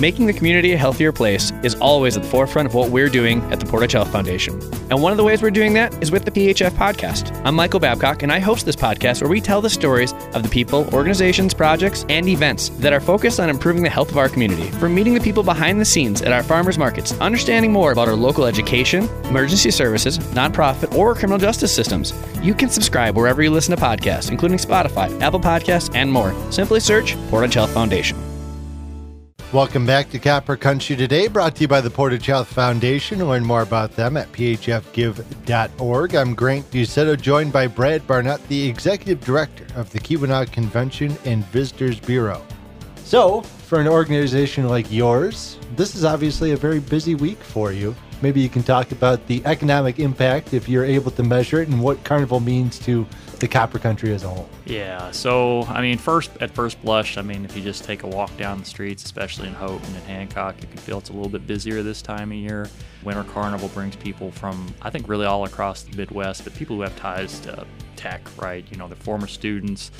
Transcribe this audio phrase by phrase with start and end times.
[0.00, 3.42] Making the community a healthier place is always at the forefront of what we're doing
[3.52, 4.58] at the Portage Health Foundation.
[4.88, 7.38] And one of the ways we're doing that is with the PHF podcast.
[7.44, 10.48] I'm Michael Babcock, and I host this podcast where we tell the stories of the
[10.48, 14.70] people, organizations, projects, and events that are focused on improving the health of our community.
[14.78, 18.16] From meeting the people behind the scenes at our farmers markets, understanding more about our
[18.16, 23.76] local education, emergency services, nonprofit, or criminal justice systems, you can subscribe wherever you listen
[23.76, 26.34] to podcasts, including Spotify, Apple Podcasts, and more.
[26.50, 28.29] Simply search Portage Health Foundation.
[29.52, 33.18] Welcome back to Copper Country Today, brought to you by the Portage Health Foundation.
[33.18, 36.14] Learn more about them at phfgive.org.
[36.14, 41.44] I'm Grant Ducetto, joined by Brad Barnett, the Executive Director of the Keweenaw Convention and
[41.46, 42.46] Visitors Bureau.
[43.02, 47.96] So, for an organization like yours, this is obviously a very busy week for you.
[48.22, 51.82] Maybe you can talk about the economic impact if you're able to measure it and
[51.82, 53.06] what Carnival means to
[53.38, 54.48] the Copper Country as a whole.
[54.66, 58.06] Yeah, so I mean, first at first blush, I mean, if you just take a
[58.06, 61.14] walk down the streets, especially in Houghton and in Hancock, you can feel it's a
[61.14, 62.68] little bit busier this time of year.
[63.02, 66.82] Winter Carnival brings people from, I think, really all across the Midwest, but people who
[66.82, 68.64] have ties to tech, right?
[68.70, 69.90] You know, the former students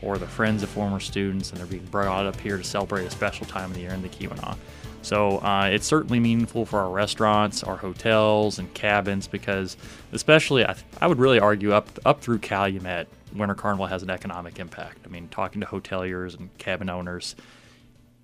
[0.00, 3.10] or the friends of former students, and they're being brought up here to celebrate a
[3.10, 4.56] special time of the year in the Keweenaw.
[5.04, 9.76] So uh, it's certainly meaningful for our restaurants, our hotels, and cabins because,
[10.12, 14.58] especially, I, I would really argue up up through Calumet, Winter Carnival has an economic
[14.58, 14.98] impact.
[15.04, 17.34] I mean, talking to hoteliers and cabin owners,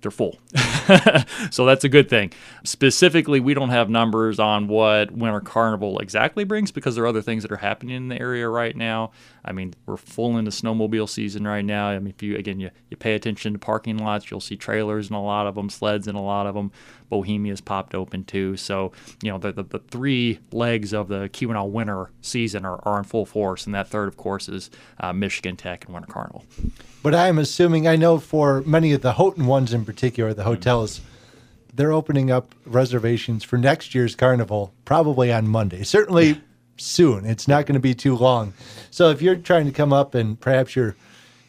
[0.01, 0.39] they're full.
[1.51, 2.31] so that's a good thing.
[2.63, 7.21] Specifically, we don't have numbers on what Winter Carnival exactly brings because there are other
[7.21, 9.11] things that are happening in the area right now.
[9.43, 11.87] I mean, we're full into snowmobile season right now.
[11.87, 15.09] I mean, if you again you, you pay attention to parking lots, you'll see trailers
[15.09, 16.71] in a lot of them, sleds in a lot of them.
[17.09, 18.55] Bohemia's popped open too.
[18.55, 18.91] So
[19.23, 23.03] you know the the, the three legs of the Keweenaw winter season are, are in
[23.03, 26.45] full force, and that third, of course, is uh, Michigan Tech and Winter Carnival.
[27.03, 31.01] But I'm assuming, I know for many of the Houghton ones in particular, the hotels,
[31.73, 35.83] they're opening up reservations for next year's carnival probably on Monday.
[35.83, 36.41] Certainly
[36.77, 37.25] soon.
[37.25, 38.53] It's not going to be too long.
[38.89, 40.95] So if you're trying to come up and perhaps you're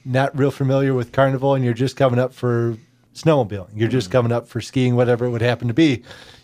[0.04, 2.76] not real familiar with carnival and you're just coming up for
[3.14, 4.12] snowmobiling, you're just mm-hmm.
[4.12, 6.02] coming up for skiing, whatever it would happen to be,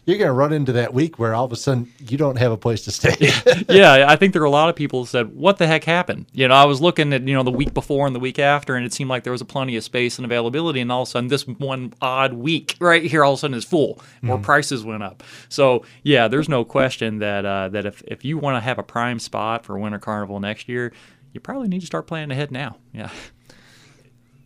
[0.08, 2.50] you're going to run into that week where all of a sudden you don't have
[2.50, 3.14] a place to stay.
[3.68, 6.26] yeah, I think there were a lot of people who said, "What the heck happened?"
[6.32, 8.74] You know, I was looking at you know the week before and the week after,
[8.74, 11.08] and it seemed like there was a plenty of space and availability, and all of
[11.08, 14.38] a sudden this one odd week right here all of a sudden is full, or
[14.38, 15.22] prices went up.
[15.50, 18.82] So yeah, there's no question that uh, that if if you want to have a
[18.82, 20.90] prime spot for Winter Carnival next year,
[21.34, 22.78] you probably need to start planning ahead now.
[22.94, 23.10] Yeah.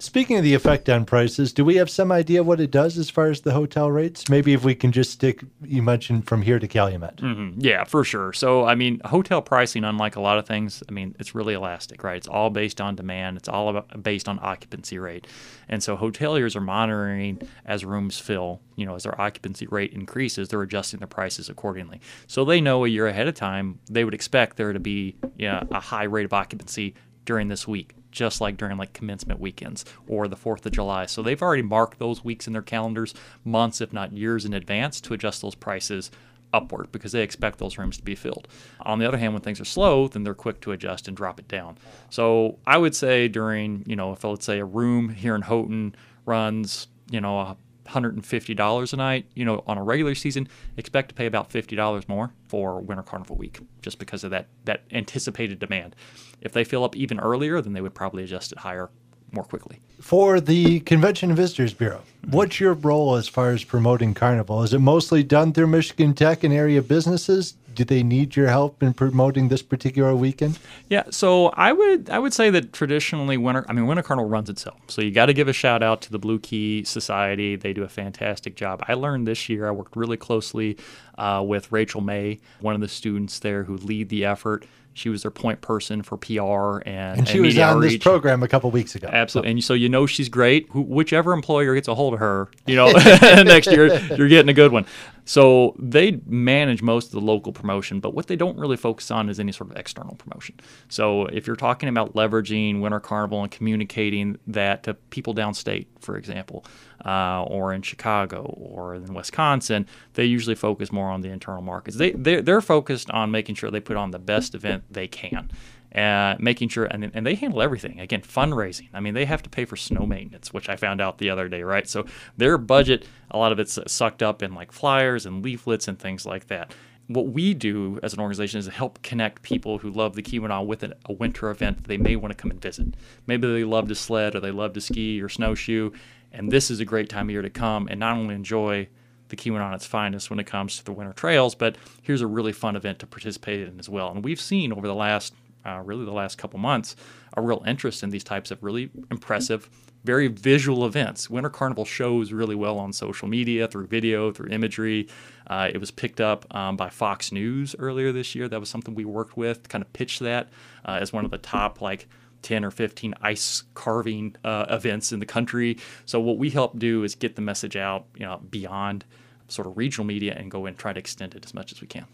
[0.03, 3.09] Speaking of the effect on prices, do we have some idea what it does as
[3.09, 4.29] far as the hotel rates?
[4.29, 7.19] Maybe if we can just stick, you mentioned from here to Calumet.
[7.19, 7.55] Mhm.
[7.59, 8.33] Yeah, for sure.
[8.33, 12.03] So, I mean, hotel pricing, unlike a lot of things, I mean, it's really elastic,
[12.03, 12.17] right?
[12.17, 13.37] It's all based on demand.
[13.37, 15.29] It's all about, based on occupancy rate.
[15.69, 18.61] And so, hoteliers are monitoring as rooms fill.
[18.75, 22.01] You know, as their occupancy rate increases, they're adjusting their prices accordingly.
[22.27, 25.47] So they know a year ahead of time they would expect there to be you
[25.47, 29.84] know, a high rate of occupancy during this week just like during like commencement weekends
[30.06, 31.06] or the 4th of July.
[31.06, 35.00] So they've already marked those weeks in their calendars months if not years in advance
[35.00, 36.10] to adjust those prices
[36.53, 38.47] upward because they expect those rooms to be filled.
[38.83, 41.38] On the other hand, when things are slow, then they're quick to adjust and drop
[41.38, 41.78] it down.
[42.10, 45.94] So I would say during, you know, if let's say a room here in Houghton
[46.27, 51.26] runs, you know, $150 a night, you know, on a regular season, expect to pay
[51.26, 55.97] about $50 more for Winter Carnival week just because of that that anticipated demand.
[56.41, 58.91] If they fill up even earlier, then they would probably adjust it higher
[59.32, 59.81] more quickly.
[60.00, 64.62] For the Convention and Visitors Bureau, what's your role as far as promoting Carnival?
[64.62, 67.54] Is it mostly done through Michigan Tech and area businesses?
[67.75, 70.59] Do they need your help in promoting this particular weekend?
[70.91, 74.50] Yeah, so I would I would say that traditionally winter I mean winter carnival runs
[74.50, 74.78] itself.
[74.88, 77.56] So you got to give a shout out to the Blue Key Society.
[77.56, 78.84] They do a fantastic job.
[78.88, 79.66] I learned this year.
[79.66, 80.76] I worked really closely
[81.16, 84.66] uh, with Rachel May, one of the students there who lead the effort.
[84.94, 88.42] She was their point person for PR and And she was media on this program
[88.42, 89.08] a couple weeks ago.
[89.10, 90.66] Absolutely, and so you know she's great.
[90.70, 92.91] Who, whichever employer gets a hold of her, you know,
[93.22, 94.86] next year you're getting a good one.
[95.24, 99.28] So they manage most of the local promotion, but what they don't really focus on
[99.28, 100.57] is any sort of external promotion.
[100.89, 106.16] So if you're talking about leveraging Winter Carnival and communicating that to people downstate, for
[106.16, 106.65] example,
[107.04, 111.97] uh, or in Chicago or in Wisconsin, they usually focus more on the internal markets.
[111.97, 115.51] They they're, they're focused on making sure they put on the best event they can
[115.94, 118.00] uh, making sure, and, and they handle everything.
[118.00, 118.89] Again, fundraising.
[118.94, 121.48] I mean, they have to pay for snow maintenance, which I found out the other
[121.48, 121.86] day, right?
[121.86, 122.06] So
[122.36, 126.24] their budget, a lot of it's sucked up in like flyers and leaflets and things
[126.24, 126.74] like that.
[127.09, 130.83] What we do as an organization is help connect people who love the Keweenaw with
[130.83, 132.95] a, a winter event that they may want to come and visit.
[133.27, 135.91] Maybe they love to sled or they love to ski or snowshoe
[136.30, 138.88] And this is a great time of year to come and not only enjoy
[139.28, 142.27] the Keweenaw on its finest when it comes to the winter trails, but here's a
[142.27, 144.10] really fun event to participate in as well.
[144.10, 146.97] And we've seen over the last, uh, really the last couple months,
[147.36, 149.68] a real interest in these types of really impressive,
[150.04, 151.30] very visual events.
[151.30, 155.09] Winter Carnival shows really well on social media through video, through imagery.
[155.47, 158.48] Uh, it was picked up um, by Fox News earlier this year.
[158.48, 160.48] That was something we worked with, kind of pitched that
[160.84, 162.09] uh, as one of the top like
[162.42, 165.78] 10 or 15 ice carving uh, events in the country.
[166.04, 169.04] So what we help do is get the message out, you know, beyond
[169.48, 171.86] sort of regional media and go and try to extend it as much as we
[171.86, 172.06] can.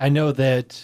[0.00, 0.82] I know that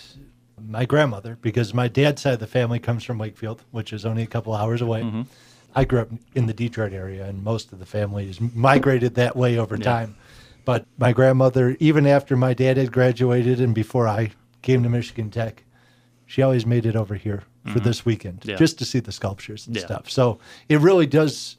[0.66, 4.22] my grandmother, because my dad's side of the family comes from Wakefield, which is only
[4.22, 5.02] a couple hours away.
[5.02, 5.22] Mm-hmm.
[5.74, 9.36] I grew up in the Detroit area, and most of the family has migrated that
[9.36, 9.84] way over yeah.
[9.84, 10.16] time.
[10.64, 14.32] But my grandmother, even after my dad had graduated and before I
[14.62, 15.64] came to Michigan Tech,
[16.26, 17.84] she always made it over here for mm-hmm.
[17.84, 18.56] this weekend yeah.
[18.56, 19.84] just to see the sculptures and yeah.
[19.84, 20.10] stuff.
[20.10, 20.38] So
[20.68, 21.56] it really does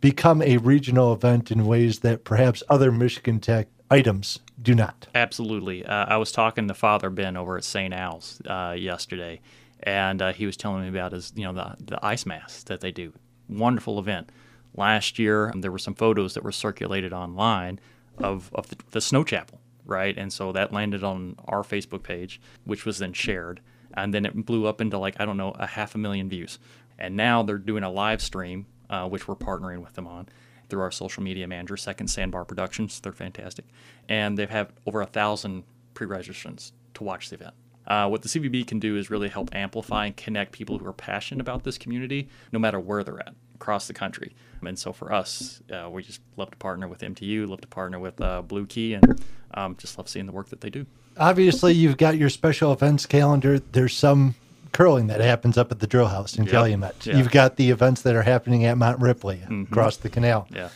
[0.00, 5.08] become a regional event in ways that perhaps other Michigan Tech items do not.
[5.14, 5.84] Absolutely.
[5.84, 7.94] Uh, I was talking to Father Ben over at St.
[7.94, 9.40] Al's uh, yesterday,
[9.82, 12.80] and uh, he was telling me about his, you know, the, the ice mass that
[12.80, 13.12] they do.
[13.48, 14.30] Wonderful event.
[14.74, 17.80] Last year, there were some photos that were circulated online
[18.18, 20.16] of, of the, the snow chapel, right?
[20.16, 23.60] And so that landed on our Facebook page, which was then shared.
[23.94, 26.60] And then it blew up into like, I don't know, a half a million views.
[26.98, 30.28] And now they're doing a live stream uh, which we're partnering with them on
[30.70, 33.00] through our social media manager, Second Sandbar Productions.
[33.00, 33.66] They're fantastic,
[34.08, 35.64] and they've had over a thousand
[35.94, 37.54] pre-registrants to watch the event.
[37.86, 40.92] Uh, what the CVB can do is really help amplify and connect people who are
[40.92, 44.34] passionate about this community, no matter where they're at across the country.
[44.62, 47.98] And so for us, uh, we just love to partner with MTU, love to partner
[47.98, 49.20] with uh, Blue Key, and
[49.54, 50.86] um, just love seeing the work that they do.
[51.16, 53.58] Obviously, you've got your special events calendar.
[53.58, 54.34] There's some
[54.72, 56.52] curling that happens up at the drill house in yep.
[56.52, 57.06] Calumet.
[57.06, 57.16] Yeah.
[57.16, 59.62] You've got the events that are happening at Mount Ripley mm-hmm.
[59.62, 60.46] across the canal.
[60.50, 60.68] Yeah.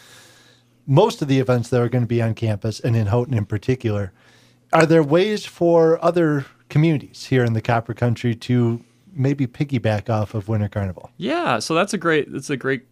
[0.87, 3.47] Most of the events that are going to be on campus and in Houghton in
[3.47, 4.13] particular.
[4.73, 10.35] Are there ways for other communities here in the Copper Country to maybe piggyback off
[10.35, 11.11] of Winter Carnival?
[11.17, 12.85] Yeah, so that's a great that's a great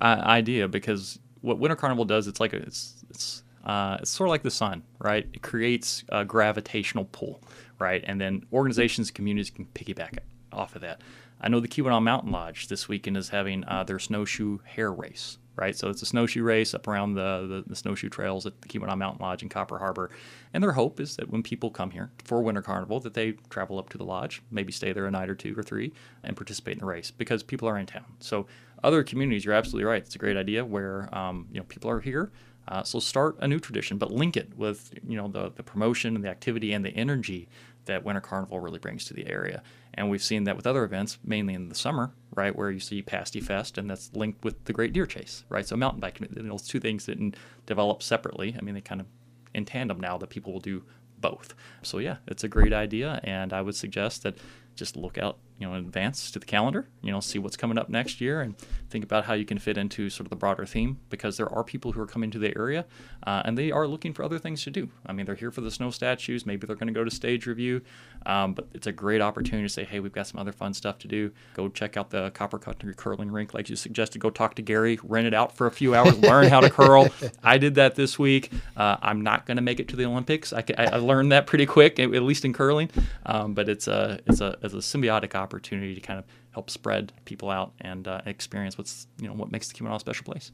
[0.00, 4.28] uh, idea because what Winter Carnival does it's like a, it's it's uh, it's sort
[4.28, 5.26] of like the sun, right?
[5.32, 7.42] It creates a gravitational pull,
[7.78, 8.02] right?
[8.06, 11.00] And then organizations, communities can piggyback it off of that.
[11.40, 15.36] I know the Keweenaw Mountain Lodge this weekend is having uh, their snowshoe hare race,
[15.54, 15.76] right?
[15.76, 18.96] So it's a snowshoe race up around the, the, the, snowshoe trails at the Keweenaw
[18.96, 20.10] Mountain Lodge in Copper Harbor.
[20.54, 23.78] And their hope is that when people come here for Winter Carnival, that they travel
[23.78, 25.92] up to the lodge, maybe stay there a night or two or three,
[26.24, 28.06] and participate in the race because people are in town.
[28.20, 28.46] So
[28.82, 30.02] other communities, you're absolutely right.
[30.02, 32.30] It's a great idea where um, you know people are here.
[32.68, 36.16] Uh, so start a new tradition, but link it with you know the, the promotion
[36.16, 37.48] and the activity and the energy
[37.86, 39.62] that Winter Carnival really brings to the area.
[39.94, 43.00] And we've seen that with other events, mainly in the summer, right, where you see
[43.02, 45.66] Pasty Fest, and that's linked with the Great Deer Chase, right?
[45.66, 48.54] So mountain biking, those two things didn't develop separately.
[48.58, 49.06] I mean, they kind of
[49.54, 50.84] in tandem now that people will do
[51.18, 51.54] both.
[51.82, 54.36] So yeah, it's a great idea, and I would suggest that
[54.74, 57.78] just look out you know in advance to the calendar you know see what's coming
[57.78, 58.56] up next year and
[58.90, 61.64] think about how you can fit into sort of the broader theme because there are
[61.64, 62.84] people who are coming to the area
[63.26, 64.88] uh, and they are looking for other things to do.
[65.06, 66.46] I mean they're here for the snow statues.
[66.46, 67.80] Maybe they're going to go to stage revue
[68.26, 70.98] um, but it's a great opportunity to say hey we've got some other fun stuff
[70.98, 71.32] to do.
[71.54, 74.20] Go check out the copper country curling rink like you suggested.
[74.20, 77.08] Go talk to gary rent it out for a few hours learn how to curl.
[77.42, 78.52] I did that this week.
[78.76, 80.52] Uh, i'm not going to make it to the olympics.
[80.52, 82.90] I, I, learned that pretty quick at least in curling
[83.24, 86.70] um, but it's a it's a, it's a symbiotic opportunity opportunity to kind of help
[86.70, 90.24] spread people out and uh, experience what's you know what makes the Keweenaw a special
[90.24, 90.50] place.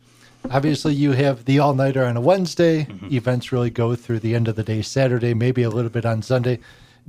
[0.51, 2.85] Obviously, you have the all nighter on a Wednesday.
[2.85, 3.15] Mm-hmm.
[3.15, 6.23] Events really go through the end of the day Saturday, maybe a little bit on
[6.23, 6.59] Sunday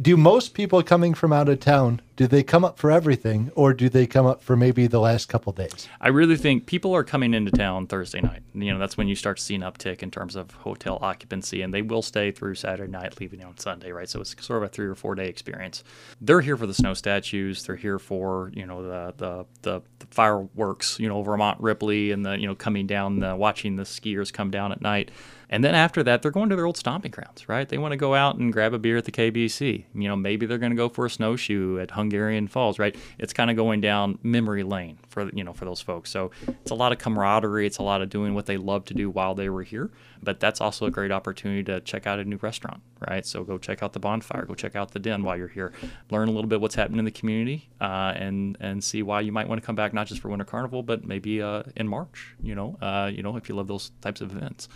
[0.02, 3.74] do most people coming from out of town do they come up for everything or
[3.74, 5.88] do they come up for maybe the last couple days?
[6.00, 8.44] I really think people are coming into town thursday night.
[8.54, 11.62] You know that's when you start to see an uptick in terms of hotel occupancy
[11.62, 14.08] and they will stay through saturday night leaving on sunday right?
[14.08, 15.84] So it's sort of a three or four day experience.
[16.22, 17.64] They're here for the snow statues.
[17.64, 22.26] They're here for you know the the, the, the fireworks you know vermont ripley and
[22.26, 25.10] the you know coming down the, watching the skiers come down at night
[25.54, 27.70] and then after that, they're going to their old stomping grounds, right?
[27.70, 29.86] They want to go out and grab a beer at the KBC.
[29.94, 32.96] You know, maybe they're going to go for a snowshoe at Hungarian Falls, right?
[33.20, 36.10] It's kind of going down memory lane for you know for those folks.
[36.10, 37.68] So it's a lot of camaraderie.
[37.68, 39.92] It's a lot of doing what they love to do while they were here.
[40.24, 43.24] But that's also a great opportunity to check out a new restaurant, right?
[43.24, 45.72] So go check out the bonfire, go check out the den while you're here,
[46.10, 49.32] learn a little bit what's happening in the community, uh, and and see why you
[49.32, 52.34] might want to come back not just for Winter Carnival, but maybe uh, in March.
[52.42, 54.68] You know, uh, you know if you love those types of events.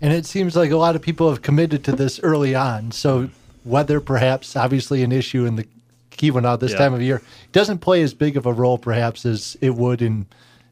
[0.00, 2.92] And it seems like a lot of people have committed to this early on.
[2.92, 3.30] So
[3.64, 5.66] weather, perhaps, obviously an issue in the
[6.12, 6.78] Keweenaw this yeah.
[6.78, 7.22] time of year,
[7.52, 10.26] doesn't play as big of a role, perhaps, as it would in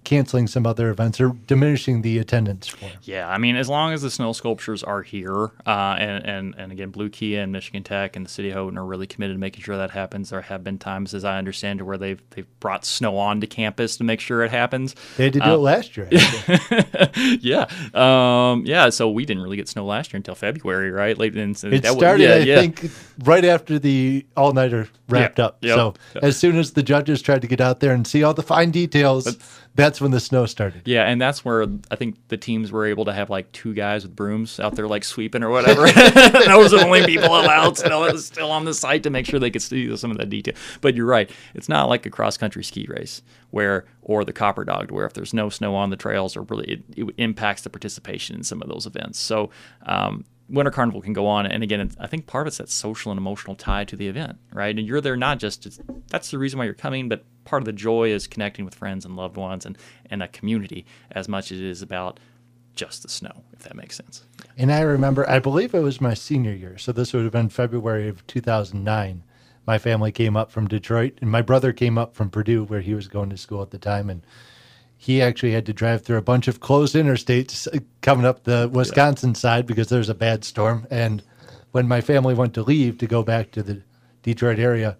[0.05, 2.91] canceling some other events or diminishing the attendance for.
[3.03, 6.73] Yeah, I mean, as long as the snow sculptures are here, uh, and, and and
[6.73, 9.41] again, Blue Key and Michigan Tech and the City of Houghton are really committed to
[9.41, 10.31] making sure that happens.
[10.31, 14.05] There have been times, as I understand where they've they've brought snow onto campus to
[14.05, 14.95] make sure it happens.
[15.17, 16.09] They had to do uh, it last year.
[17.41, 18.91] yeah, um, yeah.
[18.91, 21.17] So we didn't really get snow last year until February, right?
[21.17, 22.61] Late in, it that started, yeah, I yeah.
[22.61, 22.91] think,
[23.25, 25.59] right after the all nighter wrapped yeah, up.
[25.63, 26.25] Yep, so yep.
[26.25, 28.71] as soon as the judges tried to get out there and see all the fine
[28.71, 29.25] details.
[29.25, 30.83] That's, that's when the snow started.
[30.85, 34.05] Yeah, and that's where I think the teams were able to have like two guys
[34.05, 35.83] with brooms out there like sweeping or whatever.
[35.93, 39.51] Those are the only people allowed still, still on the site to make sure they
[39.51, 40.55] could see some of that detail.
[40.81, 41.31] But you're right.
[41.55, 45.15] It's not like a cross country ski race where or the copper dog where if
[45.15, 48.63] there's no snow on the trails or really it, it impacts the participation in some
[48.63, 49.19] of those events.
[49.19, 49.51] So
[49.87, 53.11] um, Winter Carnival can go on, and again, I think part of it's that social
[53.11, 54.77] and emotional tie to the event, right?
[54.77, 57.73] And you're there not just that's the reason why you're coming, but part of the
[57.73, 59.79] joy is connecting with friends and loved ones and
[60.11, 62.21] and a community as much as it is about
[62.75, 64.25] just the snow, if that makes sense.
[64.57, 67.49] And I remember, I believe it was my senior year, so this would have been
[67.49, 69.23] February of 2009.
[69.67, 72.95] My family came up from Detroit, and my brother came up from Purdue, where he
[72.95, 74.23] was going to school at the time, and
[75.05, 77.69] he actually had to drive through a bunch of closed interstates
[78.01, 79.35] coming up the Wisconsin yeah.
[79.35, 80.87] side because there's a bad storm.
[80.91, 81.23] And
[81.73, 83.83] when my family went to leave to go back to the
[84.23, 84.97] Detroit area,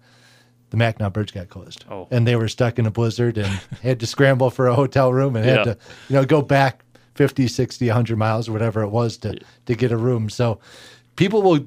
[0.69, 1.85] the Mackinac Bridge got closed.
[1.89, 2.07] Oh.
[2.11, 3.47] And they were stuck in a blizzard and
[3.81, 6.83] had to scramble for a hotel room and had to, you know, go back
[7.15, 10.29] 50, 60, 100 miles or whatever it was to, to get a room.
[10.29, 10.59] So
[11.15, 11.65] people will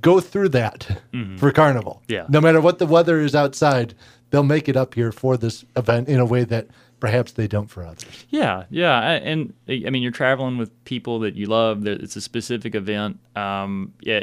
[0.00, 1.36] go through that mm-hmm.
[1.36, 2.02] for Carnival.
[2.08, 2.26] Yeah.
[2.28, 3.94] No matter what the weather is outside,
[4.30, 6.66] they'll make it up here for this event in a way that
[7.00, 8.26] perhaps they don't for others.
[8.28, 11.86] Yeah, yeah, and I mean you're traveling with people that you love.
[11.86, 13.18] It's a specific event.
[13.36, 14.20] Um, yeah,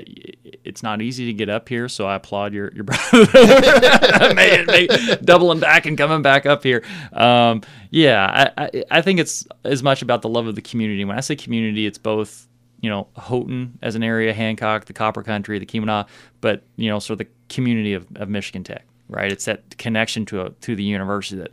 [0.63, 3.25] it's not easy to get up here, so I applaud your your brother
[5.23, 6.83] doubling back and coming back up here.
[7.13, 11.05] Um, yeah, I, I I think it's as much about the love of the community.
[11.05, 12.47] When I say community, it's both
[12.81, 16.07] you know Houghton as an area, Hancock, the Copper Country, the Keweenaw,
[16.41, 19.31] but you know sort of the community of, of Michigan Tech, right?
[19.31, 21.51] It's that connection to a, to the university that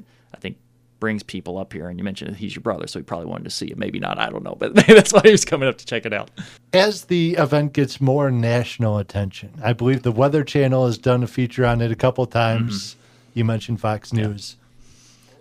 [1.02, 1.88] brings people up here.
[1.88, 3.76] And you mentioned he's your brother, so he probably wanted to see it.
[3.76, 6.12] Maybe not, I don't know, but that's why he was coming up to check it
[6.12, 6.30] out.
[6.72, 11.26] As the event gets more national attention, I believe the Weather Channel has done a
[11.26, 12.94] feature on it a couple times.
[12.94, 13.38] Mm-hmm.
[13.40, 14.54] You mentioned Fox News.
[14.54, 15.34] Yeah.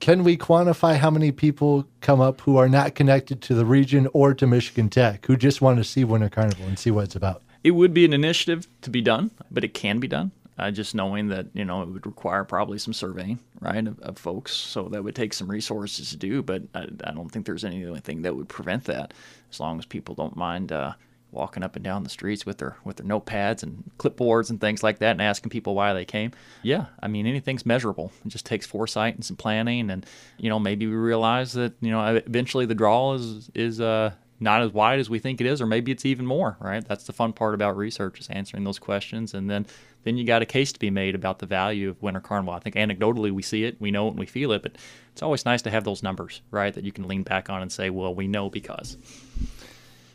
[0.00, 4.08] Can we quantify how many people come up who are not connected to the region
[4.12, 7.16] or to Michigan Tech who just want to see Winter Carnival and see what it's
[7.16, 7.42] about?
[7.64, 10.94] It would be an initiative to be done, but it can be done uh, just
[10.94, 14.52] knowing that you know it would require probably some surveying, right, of, of, folks.
[14.52, 18.22] So that would take some resources to do, but I, I, don't think there's anything
[18.22, 19.14] that would prevent that,
[19.50, 20.92] as long as people don't mind uh,
[21.32, 24.82] walking up and down the streets with their with their notepads and clipboards and things
[24.82, 26.32] like that, and asking people why they came.
[26.62, 28.12] Yeah, I mean anything's measurable.
[28.26, 30.04] It just takes foresight and some planning, and
[30.36, 34.62] you know maybe we realize that you know eventually the draw is is uh not
[34.62, 36.86] as wide as we think it is, or maybe it's even more, right?
[36.86, 39.34] That's the fun part about research is answering those questions.
[39.34, 39.66] And then,
[40.04, 42.54] then you got a case to be made about the value of Winter Carnival.
[42.54, 44.76] I think anecdotally we see it, we know it, and we feel it, but
[45.12, 46.72] it's always nice to have those numbers, right?
[46.74, 48.96] That you can lean back on and say, well, we know because.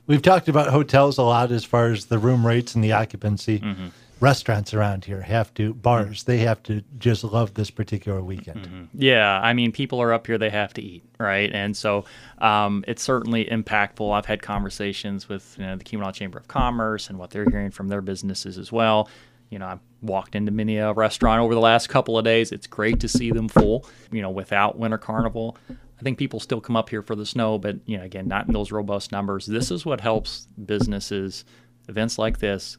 [0.08, 3.60] We've talked about hotels a lot as far as the room rates and the occupancy.
[3.60, 3.88] Mm-hmm
[4.20, 8.84] restaurants around here have to bars they have to just love this particular weekend mm-hmm.
[8.94, 12.06] yeah i mean people are up here they have to eat right and so
[12.40, 17.10] um, it's certainly impactful i've had conversations with you know, the Keweenaw chamber of commerce
[17.10, 19.10] and what they're hearing from their businesses as well
[19.50, 22.52] you know, I've walked into many a restaurant over the last couple of days.
[22.52, 23.86] It's great to see them full.
[24.12, 27.58] You know, without Winter Carnival, I think people still come up here for the snow,
[27.58, 29.46] but you know, again, not in those robust numbers.
[29.46, 31.46] This is what helps businesses,
[31.88, 32.78] events like this,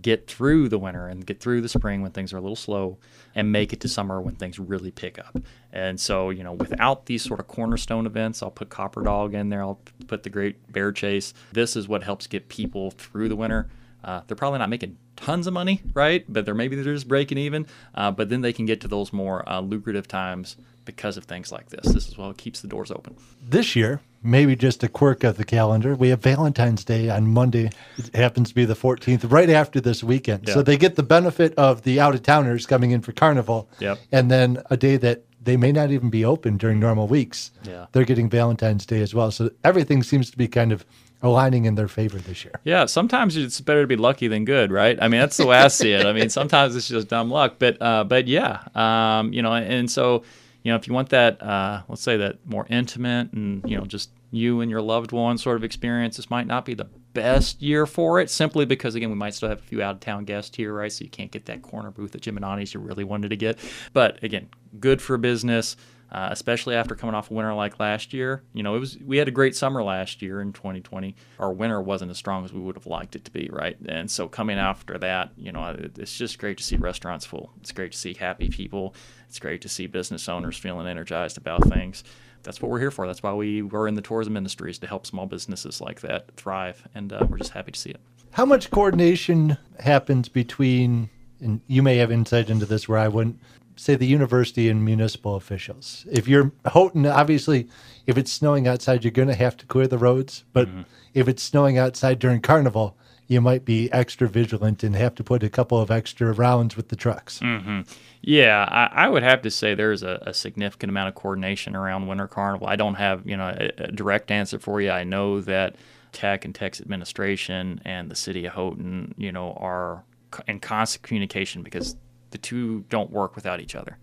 [0.00, 2.98] get through the winter and get through the spring when things are a little slow
[3.34, 5.38] and make it to summer when things really pick up.
[5.72, 9.48] And so, you know, without these sort of cornerstone events, I'll put Copper Dog in
[9.48, 11.34] there, I'll put the Great Bear Chase.
[11.52, 13.68] This is what helps get people through the winter.
[14.02, 16.24] Uh, they're probably not making tons of money, right?
[16.28, 17.66] But they're maybe they're just breaking even.
[17.94, 21.50] Uh, but then they can get to those more uh, lucrative times because of things
[21.50, 21.92] like this.
[21.92, 23.16] This is what keeps the doors open.
[23.42, 27.70] This year, maybe just a quirk of the calendar, we have Valentine's Day on Monday.
[27.98, 30.46] It happens to be the 14th, right after this weekend.
[30.46, 30.54] Yep.
[30.54, 33.68] So they get the benefit of the out of towners coming in for Carnival.
[33.78, 33.98] Yep.
[34.10, 37.50] And then a day that they may not even be open during normal weeks.
[37.64, 37.86] Yeah.
[37.92, 39.30] They're getting Valentine's Day as well.
[39.30, 40.84] So everything seems to be kind of
[41.22, 42.52] aligning in their favor this year.
[42.64, 44.98] Yeah, sometimes it's better to be lucky than good, right?
[45.00, 46.06] I mean, that's the way I see it.
[46.06, 49.90] I mean, sometimes it's just dumb luck, but uh, but yeah, um, you know, and
[49.90, 50.24] so
[50.64, 53.84] you know, if you want that, uh, let's say that more intimate and you know,
[53.84, 57.62] just you and your loved one sort of experience, this might not be the best
[57.62, 60.24] year for it, simply because again, we might still have a few out of town
[60.24, 60.90] guests here, right?
[60.90, 63.58] So you can't get that corner booth at Annie's you really wanted to get,
[63.92, 64.48] but again,
[64.80, 65.76] good for business.
[66.14, 68.44] Uh, especially after coming off a winter like last year.
[68.52, 71.16] You know, it was we had a great summer last year in 2020.
[71.40, 73.76] Our winter wasn't as strong as we would have liked it to be, right?
[73.86, 77.50] And so coming after that, you know, it's just great to see restaurants full.
[77.60, 78.94] It's great to see happy people.
[79.28, 82.04] It's great to see business owners feeling energized about things.
[82.44, 83.08] That's what we're here for.
[83.08, 86.86] That's why we were in the tourism industries to help small businesses like that thrive,
[86.94, 88.00] and uh, we're just happy to see it.
[88.30, 91.08] How much coordination happens between,
[91.40, 93.40] and you may have insight into this where I wouldn't,
[93.76, 96.06] say the university and municipal officials.
[96.10, 97.68] If you're Houghton, obviously,
[98.06, 100.44] if it's snowing outside, you're going to have to clear the roads.
[100.52, 100.82] But mm-hmm.
[101.12, 105.42] if it's snowing outside during carnival, you might be extra vigilant and have to put
[105.42, 107.40] a couple of extra rounds with the trucks.
[107.40, 107.80] Mm-hmm.
[108.20, 112.06] Yeah, I, I, would have to say there's a, a, significant amount of coordination around
[112.06, 112.66] Winter Carnival.
[112.66, 114.90] I don't have you know a, a direct answer for you.
[114.90, 115.76] I know that
[116.12, 120.04] Tech and Tech's administration and the city of Houghton, you know, are
[120.46, 121.96] in constant communication because
[122.34, 123.96] the two don't work without each other.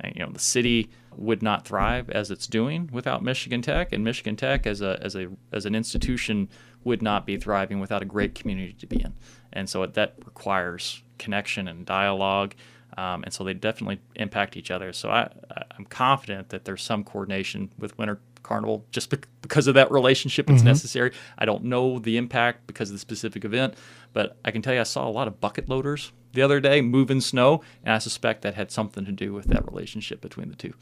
[0.00, 4.04] And, you know, the city would not thrive as it's doing without Michigan Tech, and
[4.04, 6.48] Michigan Tech as a as a as an institution
[6.84, 9.14] would not be thriving without a great community to be in.
[9.52, 12.54] And so that requires connection and dialogue.
[12.96, 14.92] Um, and so they definitely impact each other.
[14.92, 15.30] So I,
[15.76, 20.50] I'm confident that there's some coordination with Winter Carnival just because of that relationship.
[20.50, 20.68] It's mm-hmm.
[20.68, 21.12] necessary.
[21.38, 23.74] I don't know the impact because of the specific event,
[24.12, 26.80] but I can tell you I saw a lot of bucket loaders the other day
[26.80, 30.56] moving snow, and I suspect that had something to do with that relationship between the
[30.56, 30.74] two.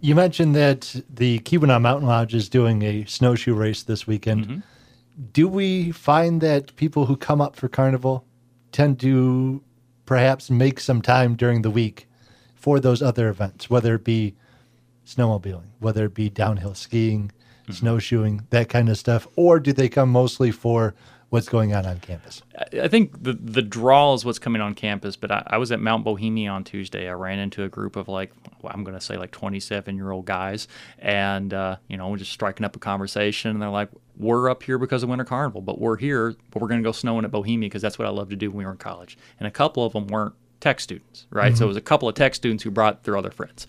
[0.00, 4.46] You mentioned that the Keweenaw Mountain Lodge is doing a snowshoe race this weekend.
[4.46, 4.60] Mm-hmm.
[5.32, 8.24] Do we find that people who come up for Carnival
[8.72, 9.62] tend to
[10.04, 12.06] perhaps make some time during the week
[12.54, 14.34] for those other events, whether it be
[15.06, 17.30] snowmobiling, whether it be downhill skiing,
[17.62, 17.72] mm-hmm.
[17.72, 20.94] snowshoeing, that kind of stuff, or do they come mostly for
[21.30, 22.42] what's going on on campus?
[22.80, 25.16] I think the the draw is what's coming on campus.
[25.16, 27.08] But I, I was at Mount Bohemia on Tuesday.
[27.08, 30.10] I ran into a group of like well, I'm going to say like 27 year
[30.10, 30.68] old guys,
[30.98, 33.50] and uh, you know, just striking up a conversation.
[33.50, 36.68] And they're like, "We're up here because of Winter Carnival, but we're here, but we're
[36.68, 38.64] going to go snowing at Bohemia because that's what I love to do when we
[38.64, 41.52] were in college." And a couple of them weren't tech students, right?
[41.52, 41.58] Mm-hmm.
[41.58, 43.66] So it was a couple of tech students who brought their other friends.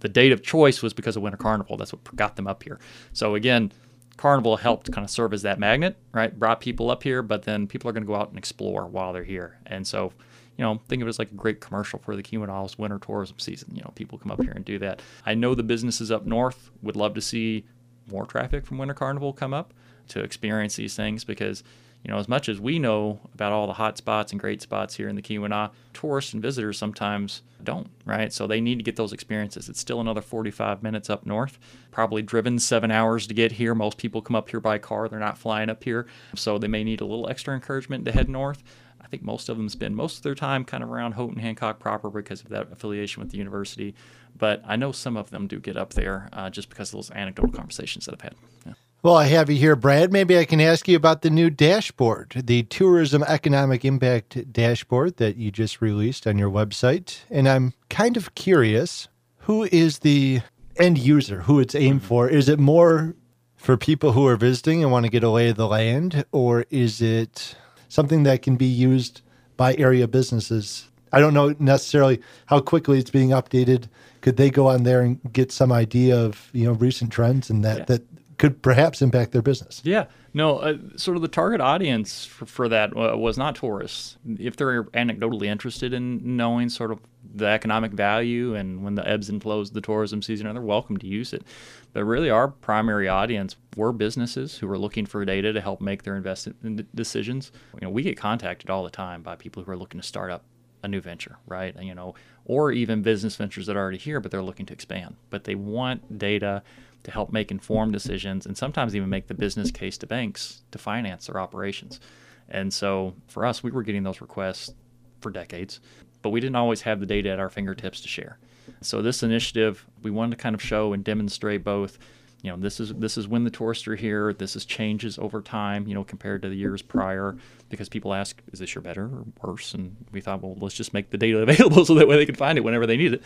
[0.00, 1.76] The date of choice was because of Winter Carnival.
[1.76, 2.80] That's what got them up here.
[3.12, 3.70] So again,
[4.16, 6.38] Carnival helped kind of serve as that magnet, right?
[6.38, 9.12] Brought people up here, but then people are going to go out and explore while
[9.12, 9.58] they're here.
[9.66, 10.12] And so,
[10.56, 13.38] you know, think of it as like a great commercial for the Keweenaw's winter tourism
[13.38, 13.74] season.
[13.74, 15.00] You know, people come up here and do that.
[15.24, 17.64] I know the businesses up north would love to see
[18.10, 19.72] more traffic from Winter Carnival come up
[20.08, 21.62] to experience these things because
[22.04, 24.96] you know, as much as we know about all the hot spots and great spots
[24.96, 28.32] here in the Keweenaw, tourists and visitors sometimes don't, right?
[28.32, 29.68] So they need to get those experiences.
[29.68, 31.60] It's still another 45 minutes up north,
[31.92, 33.74] probably driven seven hours to get here.
[33.74, 36.06] Most people come up here by car, they're not flying up here.
[36.34, 38.64] So they may need a little extra encouragement to head north.
[39.00, 41.78] I think most of them spend most of their time kind of around Houghton Hancock
[41.78, 43.94] proper because of that affiliation with the university.
[44.36, 47.10] But I know some of them do get up there uh, just because of those
[47.10, 48.34] anecdotal conversations that I've had.
[48.66, 48.72] Yeah.
[49.04, 50.12] Well, I have you here, Brad.
[50.12, 55.36] Maybe I can ask you about the new dashboard, the Tourism Economic Impact Dashboard that
[55.36, 57.22] you just released on your website.
[57.28, 60.42] And I'm kind of curious who is the
[60.76, 62.06] end user, who it's aimed mm-hmm.
[62.06, 62.28] for?
[62.28, 63.16] Is it more
[63.56, 66.64] for people who are visiting and want to get a lay of the land, or
[66.70, 67.56] is it
[67.88, 69.22] something that can be used
[69.56, 70.88] by area businesses?
[71.12, 73.88] I don't know necessarily how quickly it's being updated.
[74.20, 77.64] Could they go on there and get some idea of you know recent trends and
[77.64, 77.84] that yeah.
[77.86, 78.02] that
[78.42, 79.80] could perhaps impact their business.
[79.84, 80.06] Yeah.
[80.34, 84.16] No, uh, sort of the target audience for, for that uh, was not tourists.
[84.36, 86.98] If they're anecdotally interested in knowing sort of
[87.32, 90.60] the economic value and when the ebbs and flows of the tourism season are, they're
[90.60, 91.44] welcome to use it.
[91.92, 96.02] But really, our primary audience were businesses who were looking for data to help make
[96.02, 97.52] their investment decisions.
[97.74, 100.32] You know, we get contacted all the time by people who are looking to start
[100.32, 100.42] up
[100.82, 101.80] a new venture, right?
[101.80, 105.14] You know, or even business ventures that are already here, but they're looking to expand.
[105.30, 106.64] But they want data
[107.04, 110.78] to help make informed decisions and sometimes even make the business case to banks to
[110.78, 112.00] finance their operations.
[112.48, 114.72] And so for us, we were getting those requests
[115.20, 115.80] for decades,
[116.20, 118.38] but we didn't always have the data at our fingertips to share.
[118.80, 121.98] So this initiative, we wanted to kind of show and demonstrate both
[122.42, 125.40] you know this is this is when the tourists are here this is changes over
[125.40, 127.36] time you know compared to the years prior
[127.68, 130.92] because people ask is this year better or worse and we thought well let's just
[130.92, 133.22] make the data available so that way they can find it whenever they need it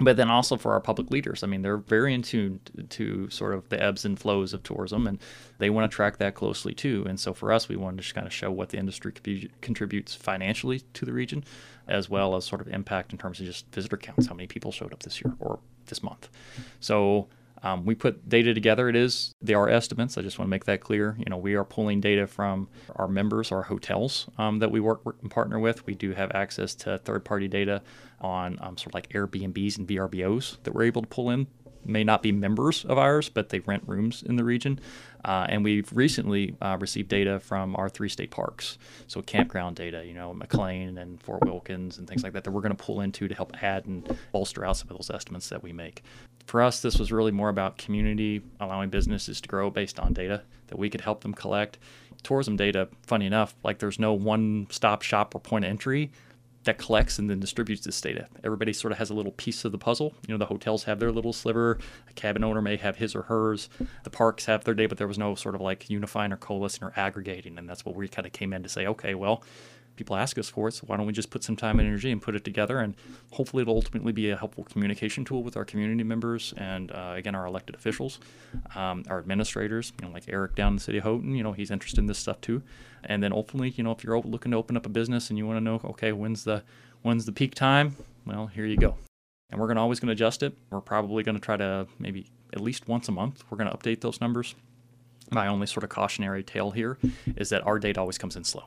[0.00, 1.42] but then also for our public leaders.
[1.42, 5.06] I mean, they're very in tune to sort of the ebbs and flows of tourism,
[5.06, 5.18] and
[5.58, 7.04] they want to track that closely too.
[7.08, 9.12] And so for us, we wanted to just kind of show what the industry
[9.60, 11.44] contributes financially to the region,
[11.86, 14.72] as well as sort of impact in terms of just visitor counts, how many people
[14.72, 16.28] showed up this year or this month.
[16.80, 17.28] So
[17.62, 18.88] Um, we put data together.
[18.88, 20.16] It is they are estimates.
[20.16, 21.16] I just want to make that clear.
[21.18, 25.02] You know, we are pulling data from our members, our hotels um, that we work
[25.22, 25.86] and partner with.
[25.86, 27.82] We do have access to third-party data
[28.20, 31.46] on um, sort of like Airbnbs and VRBOs that we're able to pull in
[31.84, 34.78] may not be members of ours, but they rent rooms in the region.
[35.24, 40.04] Uh, and we've recently uh, received data from our three state parks, so campground data,
[40.04, 43.00] you know, McLain and Fort Wilkins and things like that, that we're going to pull
[43.00, 46.02] into to help add and bolster out some of those estimates that we make.
[46.46, 50.42] For us, this was really more about community allowing businesses to grow based on data
[50.68, 51.78] that we could help them collect.
[52.22, 56.10] Tourism data, funny enough, like there's no one stop shop or point of entry
[56.64, 58.28] that collects and then distributes this data.
[58.44, 60.14] Everybody sort of has a little piece of the puzzle.
[60.26, 63.22] You know, the hotels have their little sliver, a cabin owner may have his or
[63.22, 63.70] hers,
[64.04, 66.84] the parks have their data, but there was no sort of like unifying or coalescing
[66.84, 67.56] or aggregating.
[67.56, 69.42] And that's what we kind of came in to say, okay, well,
[69.96, 72.10] people ask us for it, so why don't we just put some time and energy
[72.10, 72.78] and put it together?
[72.78, 72.94] And
[73.32, 77.34] hopefully it'll ultimately be a helpful communication tool with our community members and, uh, again,
[77.34, 78.18] our elected officials,
[78.74, 81.52] um, our administrators, you know, like Eric down in the city of Houghton, you know,
[81.52, 82.62] he's interested in this stuff too.
[83.04, 85.46] And then ultimately, you know, if you're looking to open up a business and you
[85.46, 86.62] want to know, okay, when's the
[87.02, 87.96] when's the peak time?
[88.26, 88.96] Well, here you go.
[89.50, 90.56] And we're to always going to adjust it.
[90.70, 93.76] We're probably going to try to maybe at least once a month, we're going to
[93.76, 94.54] update those numbers.
[95.30, 96.98] My only sort of cautionary tale here
[97.36, 98.64] is that our data always comes in slow.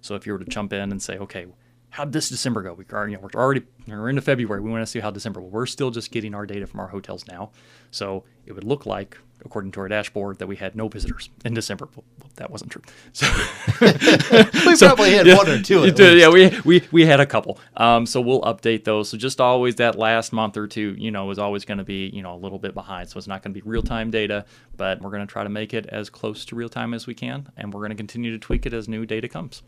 [0.00, 1.46] So if you were to jump in and say, okay,
[1.90, 2.74] how did this December go?
[2.74, 4.60] We are, you know, we're already we're into February.
[4.60, 5.40] We want to see how December.
[5.40, 7.50] Well, we're still just getting our data from our hotels now,
[7.90, 11.54] so it would look like, according to our dashboard, that we had no visitors in
[11.54, 11.88] December.
[11.94, 12.04] Well,
[12.36, 12.82] that wasn't true.
[13.12, 13.26] So
[14.66, 15.86] we so, probably had yeah, one or two.
[15.96, 17.58] yeah, we, we we had a couple.
[17.76, 19.08] Um, so we'll update those.
[19.08, 22.08] So just always that last month or two, you know, is always going to be
[22.12, 23.08] you know a little bit behind.
[23.08, 24.44] So it's not going to be real time data,
[24.76, 27.14] but we're going to try to make it as close to real time as we
[27.14, 29.62] can, and we're going to continue to tweak it as new data comes.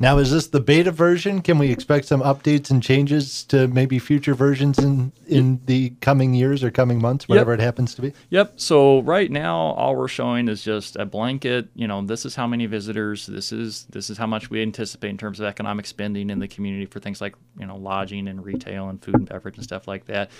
[0.00, 1.42] Now, is this the beta version?
[1.42, 6.34] Can we expect some updates and changes to maybe future versions in in the coming
[6.34, 7.60] years or coming months, whatever yep.
[7.60, 8.12] it happens to be?
[8.30, 8.60] Yep.
[8.60, 11.68] So right now, all we're showing is just a blanket.
[11.74, 13.26] You know, this is how many visitors.
[13.26, 16.48] This is this is how much we anticipate in terms of economic spending in the
[16.48, 19.88] community for things like you know lodging and retail and food and beverage and stuff
[19.88, 20.30] like that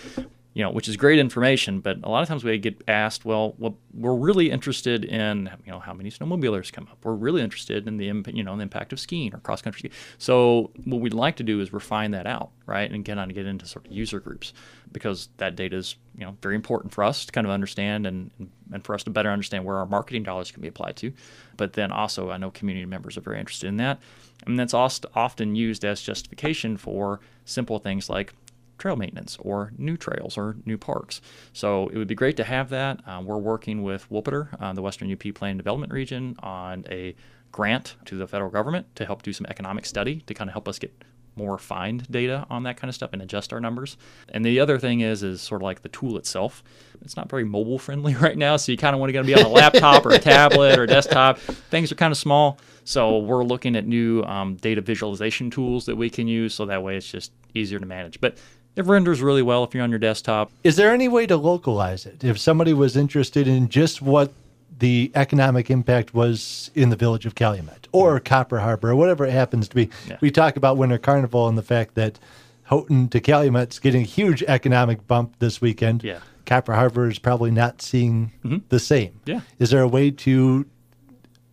[0.54, 1.80] you know, which is great information.
[1.80, 5.70] But a lot of times we get asked, well, well, we're really interested in, you
[5.70, 6.98] know, how many snowmobilers come up.
[7.04, 9.90] We're really interested in the, you know, the impact of skiing or cross country.
[10.18, 13.46] So what we'd like to do is refine that out, right, and get on get
[13.46, 14.52] into sort of user groups
[14.90, 18.30] because that data is, you know, very important for us to kind of understand and
[18.72, 21.12] and for us to better understand where our marketing dollars can be applied to.
[21.56, 24.00] But then also, I know community members are very interested in that,
[24.46, 28.34] and that's often used as justification for simple things like
[28.78, 31.20] trail maintenance or new trails or new parks.
[31.52, 33.00] So it would be great to have that.
[33.06, 37.14] Uh, we're working with WUPPDR, uh, the Western UP Plan Development Region, on a
[37.52, 40.68] grant to the federal government to help do some economic study to kind of help
[40.68, 40.92] us get
[41.38, 43.96] more refined data on that kind of stuff and adjust our numbers.
[44.28, 46.62] And the other thing is is sort of like the tool itself.
[47.00, 49.42] It's not very mobile friendly right now, so you kind of want to be on
[49.42, 51.38] a laptop or a tablet or a desktop.
[51.38, 55.96] Things are kind of small, so we're looking at new um, data visualization tools that
[55.96, 58.20] we can use, so that way it's just easier to manage.
[58.20, 58.38] But
[58.76, 60.50] it renders really well if you're on your desktop.
[60.62, 62.22] Is there any way to localize it?
[62.22, 64.33] If somebody was interested in just what
[64.78, 69.33] the economic impact was in the village of Calumet or Copper Harbor or whatever it
[69.33, 69.90] happens to be.
[70.09, 70.18] Yeah.
[70.20, 72.18] We talk about Winter Carnival and the fact that
[72.64, 76.04] Houghton to Calumet's getting a huge economic bump this weekend.
[76.04, 76.20] Yeah.
[76.46, 78.59] Copper Harbor is probably not seeing mm-hmm.
[78.68, 79.20] the same.
[79.24, 79.40] Yeah.
[79.59, 80.66] Is there a way to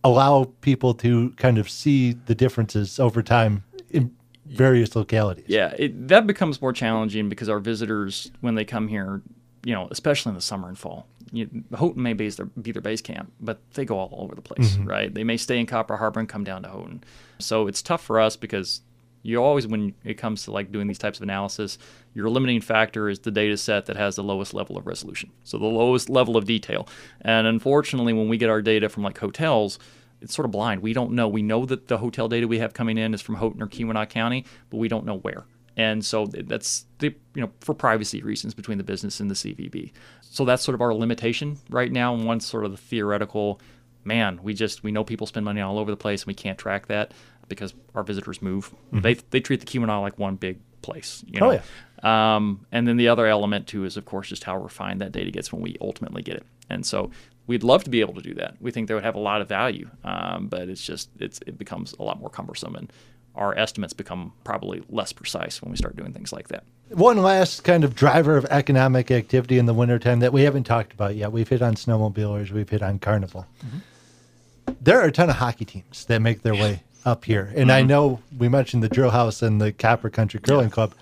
[0.04, 4.14] allow people to kind of see the differences over time in
[4.48, 5.46] various localities.
[5.48, 9.22] Yeah, it, that becomes more challenging because our visitors, when they come here,
[9.64, 12.82] you know, especially in the summer and fall, you, Houghton may be their, be their
[12.82, 14.86] base camp, but they go all over the place, mm-hmm.
[14.86, 15.12] right?
[15.12, 17.02] They may stay in Copper Harbor and come down to Houghton.
[17.38, 18.80] So it's tough for us because
[19.22, 21.78] you always, when it comes to like doing these types of analysis,
[22.14, 25.30] your limiting factor is the data set that has the lowest level of resolution.
[25.42, 26.88] So the lowest level of detail.
[27.22, 29.80] And unfortunately, when we get our data from like hotels,
[30.20, 30.82] it's sort of blind.
[30.82, 31.28] We don't know.
[31.28, 34.08] We know that the hotel data we have coming in is from Houghton or Keweenaw
[34.08, 35.44] County, but we don't know where.
[35.76, 39.92] And so that's the you know for privacy reasons between the business and the CVB.
[40.22, 42.14] So that's sort of our limitation right now.
[42.14, 43.60] And one sort of the theoretical,
[44.04, 46.58] man, we just we know people spend money all over the place and we can't
[46.58, 47.12] track that
[47.48, 48.70] because our visitors move.
[48.70, 49.00] Mm-hmm.
[49.00, 51.22] They they treat the Keweenaw like one big place.
[51.26, 51.50] You know?
[51.50, 52.36] Oh yeah.
[52.36, 55.30] Um, and then the other element too is of course just how refined that data
[55.30, 56.46] gets when we ultimately get it.
[56.70, 57.10] And so
[57.46, 58.56] we'd love to be able to do that.
[58.60, 61.58] We think that would have a lot of value, um, but it's just it's it
[61.58, 62.92] becomes a lot more cumbersome, and
[63.34, 66.64] our estimates become probably less precise when we start doing things like that.
[66.90, 70.92] One last kind of driver of economic activity in the wintertime that we haven't talked
[70.92, 71.32] about yet.
[71.32, 73.46] We've hit on snowmobilers, we've hit on carnival.
[73.64, 74.72] Mm-hmm.
[74.80, 77.70] There are a ton of hockey teams that make their way up here, and mm-hmm.
[77.70, 80.74] I know we mentioned the Drill House and the Copper Country Curling yeah.
[80.74, 80.94] Club.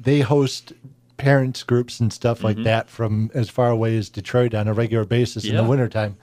[0.00, 0.72] They host
[1.18, 5.04] parents groups and stuff like that from as far away as Detroit on a regular
[5.04, 5.62] basis in Yeah.
[5.62, 6.16] the wintertime.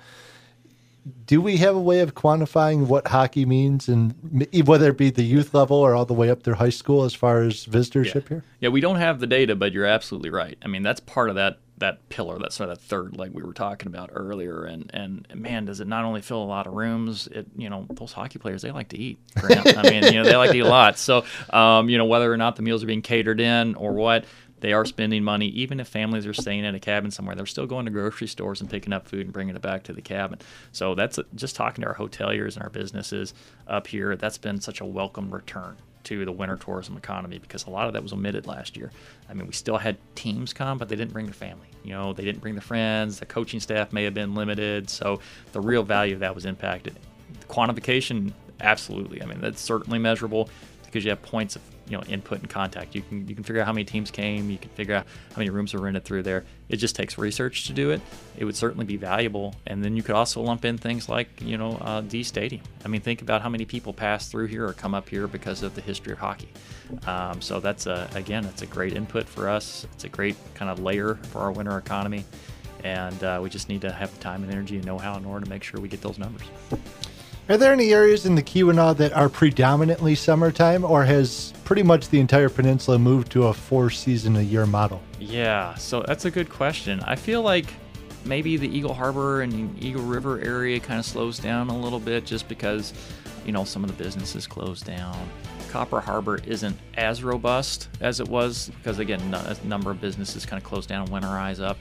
[1.27, 4.15] Do we have a way of quantifying what hockey means and
[4.65, 7.13] whether it be the youth level or all the way up through high school as
[7.13, 8.43] far as visitorship here?
[8.60, 10.58] Yeah, we don't have the data, but you're absolutely right.
[10.63, 13.43] I mean, that's part of that that pillar, that's sort of that third leg we
[13.43, 14.63] were talking about earlier.
[14.63, 17.27] And and man, does it not only fill a lot of rooms?
[17.27, 19.19] It you know those hockey players they like to eat.
[19.38, 19.77] Grant.
[19.77, 20.97] I mean, you know they like to eat a lot.
[20.97, 24.23] So um, you know whether or not the meals are being catered in or what.
[24.65, 27.36] They are spending money, even if families are staying in a cabin somewhere.
[27.36, 29.93] They're still going to grocery stores and picking up food and bringing it back to
[29.93, 30.39] the cabin.
[30.71, 33.36] So that's just talking to our hoteliers and our businesses
[33.67, 34.15] up here.
[34.15, 37.93] That's been such a welcome return to the winter tourism economy because a lot of
[37.93, 38.91] that was omitted last year.
[39.30, 41.67] I mean, we still had teams come, but they didn't bring their family.
[41.84, 43.19] You know, they didn't bring their friends.
[43.19, 45.19] The coaching staff may have been limited, so
[45.51, 46.95] the real value of that was impacted.
[47.39, 49.21] The quantification, absolutely.
[49.21, 50.49] I mean, that's certainly measurable
[50.86, 52.95] because you have points of you know input and contact.
[52.95, 54.50] You can you can figure out how many teams came.
[54.50, 56.45] You can figure out how many rooms were rented through there.
[56.69, 58.02] It just takes research to do it.
[58.38, 61.58] It would certainly be valuable, and then you could also lump in things like you
[61.58, 62.63] know uh, Dee Stadium.
[62.84, 65.63] I mean, think about how many people pass through here or come up here because
[65.63, 66.50] of the history of hockey.
[67.08, 69.86] Um, so that's a again, that's a great input for us.
[69.93, 72.26] It's a great kind of layer for our winter economy,
[72.84, 75.43] and uh, we just need to have the time and energy and know-how in order
[75.43, 76.43] to make sure we get those numbers.
[77.47, 82.10] Are there any areas in the Keweenaw that are predominantly summertime, or has pretty much
[82.10, 84.99] the entire peninsula moved to a four season a year model?
[85.19, 87.01] Yeah, so that's a good question.
[87.01, 87.67] I feel like
[88.25, 92.25] maybe the Eagle Harbor and Eagle River area kind of slows down a little bit
[92.25, 92.93] just because,
[93.45, 95.15] you know, some of the businesses close down.
[95.69, 100.60] Copper Harbor isn't as robust as it was because, again, a number of businesses kind
[100.60, 101.77] of close down and winterize up.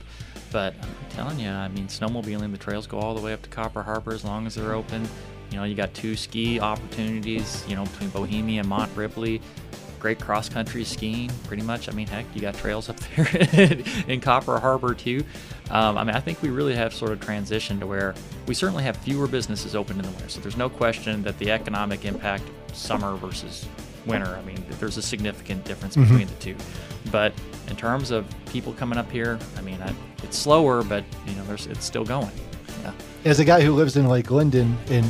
[0.51, 3.49] But I'm telling you, I mean, snowmobiling, the trails go all the way up to
[3.49, 5.09] Copper Harbor as long as they're open.
[5.55, 9.41] You know, you got two ski opportunities, you know, between Bohemia and Mont Ripley
[10.01, 11.89] great cross country skiing, pretty much.
[11.89, 15.23] I mean, heck, you got trails up there in Copper Harbor too.
[15.71, 18.13] Um, I mean, I think we really have sort of transitioned to where
[18.45, 20.29] we certainly have fewer businesses open in the winter.
[20.29, 23.67] So there's no question that the economic impact summer versus
[24.05, 24.27] winter.
[24.27, 26.55] I mean, there's a significant difference between the two.
[27.11, 27.33] But
[27.69, 29.91] in terms of people coming up here, I mean, I,
[30.21, 32.29] it's slower, but you know, there's it's still going.
[32.83, 32.91] Yeah.
[33.23, 35.05] As a guy who lives in Lake Linden and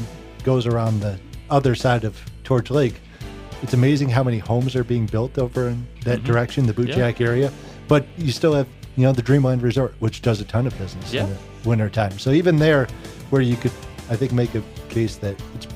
[0.45, 3.01] goes around the other side of Torch Lake,
[3.61, 6.27] it's amazing how many homes are being built over in that mm-hmm.
[6.27, 7.51] direction, the Bootjack area.
[7.87, 11.11] But you still have, you know, the Dreamland Resort, which does a ton of business
[11.11, 11.23] Yeah.
[11.23, 11.37] in the
[11.69, 12.17] winter time.
[12.19, 12.87] So even there,
[13.31, 13.71] where you could,
[14.09, 15.67] I think, make a case that it's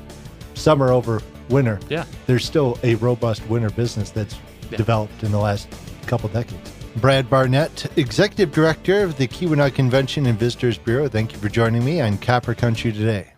[0.54, 2.06] summer over winter, Yeah.
[2.28, 4.36] there's still a robust winter business that's
[4.70, 4.78] Yeah.
[4.78, 5.68] developed in the last
[6.06, 6.72] couple decades.
[6.98, 11.84] Brad Barnett, Executive Director of the Keweenaw Convention and Visitors Bureau, thank you for joining
[11.84, 13.34] me on Copper Country today.